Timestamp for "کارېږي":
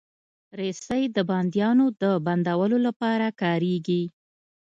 3.41-4.03